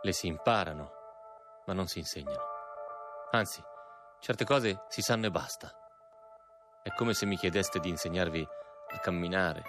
le 0.00 0.12
si 0.12 0.26
imparano, 0.26 0.92
ma 1.66 1.72
non 1.72 1.86
si 1.86 1.98
insegnano. 1.98 2.44
Anzi, 3.30 3.62
certe 4.20 4.44
cose 4.44 4.84
si 4.88 5.02
sanno 5.02 5.26
e 5.26 5.30
basta. 5.30 5.70
È 6.82 6.90
come 6.94 7.14
se 7.14 7.26
mi 7.26 7.36
chiedeste 7.36 7.80
di 7.80 7.88
insegnarvi 7.88 8.46
a 8.90 8.98
camminare, 9.00 9.62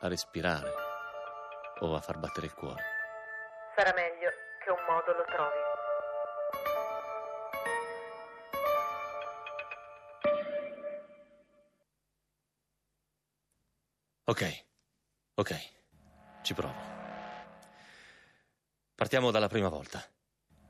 a 0.00 0.08
respirare 0.08 0.72
o 1.80 1.94
a 1.94 2.00
far 2.00 2.18
battere 2.18 2.46
il 2.46 2.54
cuore. 2.54 2.82
Sarà 3.74 3.92
meglio 3.94 4.30
che 4.62 4.70
un 4.70 4.84
modo 4.88 5.12
lo 5.12 5.24
trovi. 5.24 5.64
Ok, 14.28 14.66
ok, 15.34 15.54
ci 16.42 16.52
provo. 16.52 16.95
Partiamo 18.96 19.30
dalla 19.30 19.46
prima 19.46 19.68
volta, 19.68 20.02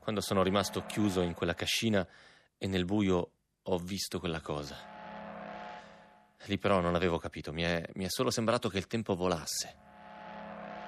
quando 0.01 0.21
sono 0.21 0.43
rimasto 0.43 0.85
chiuso 0.85 1.21
in 1.21 1.33
quella 1.33 1.55
cascina 1.55 2.05
e 2.59 2.67
nel 2.67 2.85
buio 2.85 3.31
ho 3.63 3.79
visto 3.79 4.19
quella 4.19 4.41
cosa. 4.41 4.77
Lì 6.47 6.59
però 6.59 6.81
non 6.81 6.97
avevo 6.97 7.19
capito, 7.19 7.53
mi 7.53 7.63
è, 7.63 7.89
mi 7.95 8.05
è 8.05 8.09
solo 8.09 8.33
sembrato 8.33 8.69
che 8.69 8.79
il 8.79 8.89
tempo 8.89 9.15
volasse. 9.15 9.77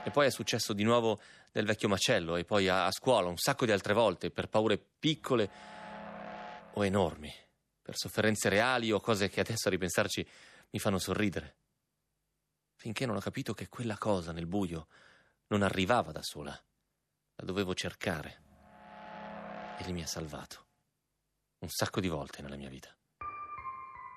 E 0.02 0.10
poi 0.10 0.26
è 0.26 0.30
successo 0.30 0.72
di 0.72 0.82
nuovo 0.82 1.20
nel 1.52 1.64
vecchio 1.64 1.86
macello 1.86 2.34
e 2.34 2.44
poi 2.44 2.66
a, 2.66 2.86
a 2.86 2.90
scuola 2.90 3.28
un 3.28 3.36
sacco 3.36 3.64
di 3.64 3.70
altre 3.70 3.94
volte 3.94 4.32
per 4.32 4.48
paure 4.48 4.76
piccole 4.76 5.48
o 6.72 6.84
enormi, 6.84 7.32
per 7.80 7.96
sofferenze 7.96 8.48
reali 8.48 8.90
o 8.90 8.98
cose 8.98 9.28
che 9.28 9.38
adesso 9.38 9.68
a 9.68 9.70
ripensarci 9.70 10.28
mi 10.70 10.80
fanno 10.80 10.98
sorridere. 10.98 11.54
Finché 12.74 13.06
non 13.06 13.14
ho 13.14 13.20
capito 13.20 13.54
che 13.54 13.68
quella 13.68 13.96
cosa 13.96 14.32
nel 14.32 14.46
buio 14.46 14.88
non 15.46 15.62
arrivava 15.62 16.10
da 16.10 16.22
sola 16.22 16.60
la 17.38 17.44
dovevo 17.44 17.74
cercare. 17.74 18.42
E 19.78 19.84
lei 19.84 19.92
mi 19.92 20.02
ha 20.02 20.06
salvato. 20.06 20.66
Un 21.60 21.68
sacco 21.68 22.00
di 22.00 22.08
volte 22.08 22.42
nella 22.42 22.56
mia 22.56 22.68
vita. 22.68 22.94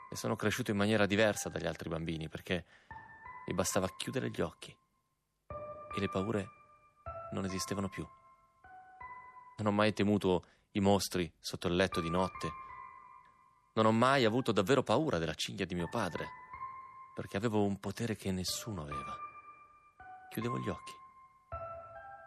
E 0.09 0.15
sono 0.15 0.35
cresciuto 0.35 0.71
in 0.71 0.77
maniera 0.77 1.05
diversa 1.05 1.49
dagli 1.49 1.67
altri 1.67 1.89
bambini 1.89 2.29
perché 2.29 2.65
mi 3.47 3.53
bastava 3.53 3.93
chiudere 3.95 4.29
gli 4.29 4.41
occhi. 4.41 4.75
E 5.95 5.99
le 5.99 6.09
paure 6.09 6.47
non 7.33 7.45
esistevano 7.45 7.89
più. 7.89 8.07
Non 9.57 9.67
ho 9.67 9.71
mai 9.71 9.93
temuto 9.93 10.45
i 10.71 10.79
mostri 10.79 11.31
sotto 11.39 11.67
il 11.67 11.75
letto 11.75 12.01
di 12.01 12.09
notte. 12.09 12.51
Non 13.73 13.85
ho 13.85 13.91
mai 13.91 14.25
avuto 14.25 14.51
davvero 14.51 14.83
paura 14.83 15.17
della 15.17 15.35
cinghia 15.35 15.65
di 15.65 15.75
mio 15.75 15.87
padre, 15.87 16.27
perché 17.13 17.37
avevo 17.37 17.63
un 17.63 17.79
potere 17.79 18.15
che 18.15 18.31
nessuno 18.31 18.81
aveva. 18.81 19.15
Chiudevo 20.29 20.59
gli 20.59 20.69
occhi 20.69 21.00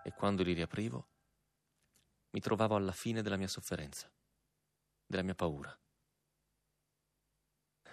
e 0.05 0.13
quando 0.13 0.43
li 0.43 0.53
riaprivo 0.53 1.09
mi 2.31 2.41
trovavo 2.41 2.77
alla 2.77 2.93
fine 2.93 3.23
della 3.23 3.37
mia 3.37 3.49
sofferenza, 3.49 4.11
della 5.07 5.23
mia 5.23 5.35
paura. 5.35 5.77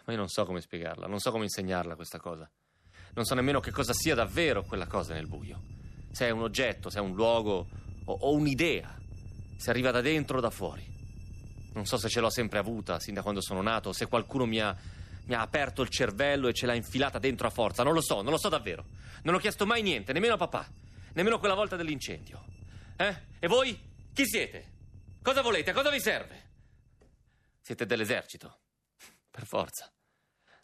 Ma 0.05 0.13
io 0.13 0.17
non 0.17 0.27
so 0.27 0.45
come 0.45 0.61
spiegarla, 0.61 1.07
non 1.07 1.19
so 1.19 1.31
come 1.31 1.43
insegnarla 1.43 1.95
questa 1.95 2.19
cosa. 2.19 2.49
Non 3.13 3.25
so 3.25 3.35
nemmeno 3.35 3.59
che 3.59 3.71
cosa 3.71 3.93
sia 3.93 4.15
davvero 4.15 4.63
quella 4.63 4.87
cosa 4.87 5.13
nel 5.13 5.27
buio. 5.27 5.61
Se 6.11 6.27
è 6.27 6.31
un 6.31 6.41
oggetto, 6.41 6.89
se 6.89 6.97
è 6.97 7.01
un 7.01 7.13
luogo 7.13 7.67
o, 8.05 8.13
o 8.13 8.33
un'idea, 8.33 8.97
se 9.57 9.69
arriva 9.69 9.91
da 9.91 10.01
dentro 10.01 10.39
o 10.39 10.41
da 10.41 10.49
fuori. 10.49 10.83
Non 11.73 11.85
so 11.85 11.97
se 11.97 12.09
ce 12.09 12.19
l'ho 12.19 12.29
sempre 12.29 12.59
avuta, 12.59 12.99
sin 12.99 13.13
da 13.13 13.21
quando 13.21 13.41
sono 13.41 13.61
nato, 13.61 13.93
se 13.93 14.07
qualcuno 14.07 14.45
mi 14.45 14.59
ha, 14.59 14.75
mi 15.25 15.35
ha 15.35 15.41
aperto 15.41 15.83
il 15.83 15.89
cervello 15.89 16.47
e 16.47 16.53
ce 16.53 16.65
l'ha 16.65 16.73
infilata 16.73 17.19
dentro 17.19 17.47
a 17.47 17.51
forza. 17.51 17.83
Non 17.83 17.93
lo 17.93 18.01
so, 18.01 18.21
non 18.21 18.31
lo 18.31 18.39
so 18.39 18.49
davvero. 18.49 18.85
Non 19.23 19.35
ho 19.35 19.37
chiesto 19.37 19.65
mai 19.65 19.83
niente, 19.83 20.13
nemmeno 20.13 20.33
a 20.33 20.37
papà. 20.37 20.67
Nemmeno 21.13 21.39
quella 21.39 21.55
volta 21.55 21.75
dell'incendio. 21.75 22.45
Eh? 22.95 23.15
E 23.39 23.47
voi? 23.47 23.79
Chi 24.13 24.25
siete? 24.25 24.69
Cosa 25.21 25.41
volete? 25.41 25.73
Cosa 25.73 25.89
vi 25.89 25.99
serve? 25.99 26.49
Siete 27.59 27.85
dell'esercito. 27.85 28.59
Per 29.29 29.45
forza. 29.45 29.91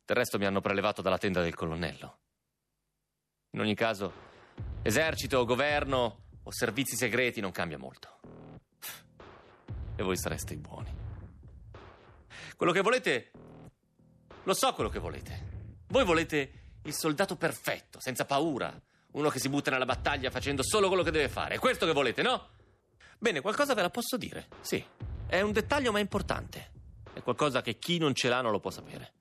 Del 0.05 0.15
resto 0.15 0.37
mi 0.37 0.45
hanno 0.45 0.61
prelevato 0.61 1.01
dalla 1.01 1.17
tenda 1.17 1.41
del 1.41 1.55
colonnello. 1.55 2.19
In 3.51 3.59
ogni 3.59 3.75
caso, 3.75 4.13
esercito, 4.81 5.45
governo 5.45 6.25
o 6.43 6.51
servizi 6.51 6.95
segreti 6.95 7.41
non 7.41 7.51
cambia 7.51 7.77
molto. 7.77 8.19
E 9.95 10.03
voi 10.03 10.17
sareste 10.17 10.53
i 10.53 10.57
buoni. 10.57 10.95
Quello 12.55 12.71
che 12.71 12.81
volete... 12.81 13.31
Lo 14.43 14.53
so 14.53 14.73
quello 14.73 14.89
che 14.89 14.99
volete. 14.99 15.75
Voi 15.87 16.05
volete 16.05 16.79
il 16.83 16.93
soldato 16.93 17.35
perfetto, 17.35 17.99
senza 17.99 18.25
paura, 18.25 18.79
uno 19.17 19.29
che 19.29 19.39
si 19.39 19.49
butta 19.49 19.71
nella 19.71 19.85
battaglia 19.85 20.29
facendo 20.29 20.61
solo 20.63 20.87
quello 20.87 21.01
che 21.01 21.09
deve 21.09 21.27
fare. 21.27 21.55
È 21.55 21.59
questo 21.59 21.85
che 21.87 21.91
volete, 21.91 22.21
no? 22.21 22.49
Bene, 23.17 23.41
qualcosa 23.41 23.73
ve 23.73 23.81
la 23.81 23.89
posso 23.89 24.15
dire. 24.15 24.47
Sì. 24.61 24.83
È 25.25 25.41
un 25.41 25.51
dettaglio 25.51 25.91
ma 25.91 25.99
importante. 25.99 26.71
È 27.13 27.21
qualcosa 27.23 27.61
che 27.61 27.79
chi 27.79 27.97
non 27.97 28.13
ce 28.13 28.29
l'ha 28.29 28.41
non 28.41 28.51
lo 28.51 28.59
può 28.59 28.69
sapere. 28.69 29.13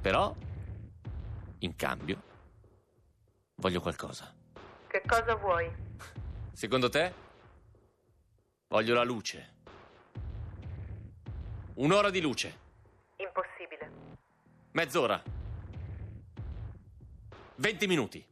Però, 0.00 0.36
in 1.60 1.76
cambio, 1.76 2.22
voglio 3.56 3.80
qualcosa. 3.80 4.34
Che 4.86 5.02
cosa 5.06 5.34
vuoi? 5.34 5.70
Secondo 6.52 6.90
te? 6.90 7.14
Voglio 8.68 8.94
la 8.94 9.02
luce. 9.02 9.54
Un'ora 11.76 12.10
di 12.10 12.20
luce. 12.20 12.58
Impossibile. 13.16 13.90
Mezz'ora. 14.72 15.22
Venti 17.56 17.86
minuti. 17.86 18.29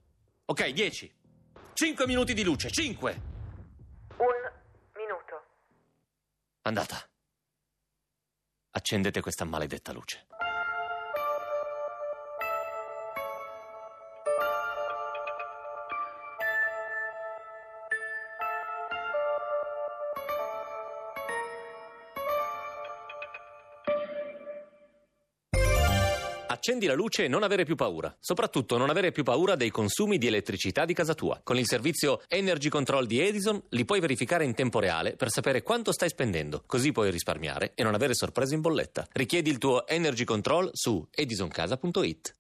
Ok, 0.50 0.66
10. 0.68 1.14
5 1.74 2.06
minuti 2.06 2.32
di 2.32 2.42
luce, 2.42 2.70
5. 2.70 3.20
Un 4.16 4.26
minuto. 4.94 5.42
Andata. 6.62 6.96
Accendete 8.70 9.20
questa 9.20 9.44
maledetta 9.44 9.92
luce. 9.92 10.26
Accendi 26.68 26.86
la 26.86 26.94
luce 26.94 27.24
e 27.24 27.28
non 27.28 27.44
avere 27.44 27.64
più 27.64 27.76
paura. 27.76 28.14
Soprattutto 28.20 28.76
non 28.76 28.90
avere 28.90 29.10
più 29.10 29.22
paura 29.22 29.56
dei 29.56 29.70
consumi 29.70 30.18
di 30.18 30.26
elettricità 30.26 30.84
di 30.84 30.92
casa 30.92 31.14
tua. 31.14 31.40
Con 31.42 31.56
il 31.56 31.66
servizio 31.66 32.20
Energy 32.28 32.68
Control 32.68 33.06
di 33.06 33.22
Edison 33.22 33.58
li 33.70 33.86
puoi 33.86 34.00
verificare 34.00 34.44
in 34.44 34.52
tempo 34.52 34.78
reale 34.78 35.16
per 35.16 35.30
sapere 35.30 35.62
quanto 35.62 35.92
stai 35.92 36.10
spendendo. 36.10 36.64
Così 36.66 36.92
puoi 36.92 37.10
risparmiare 37.10 37.72
e 37.74 37.82
non 37.82 37.94
avere 37.94 38.12
sorprese 38.12 38.54
in 38.54 38.60
bolletta. 38.60 39.06
Richiedi 39.12 39.48
il 39.48 39.56
tuo 39.56 39.86
Energy 39.86 40.24
Control 40.24 40.68
su 40.74 41.08
edisoncasa.it. 41.10 42.34